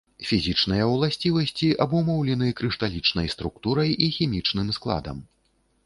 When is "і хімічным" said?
4.07-4.67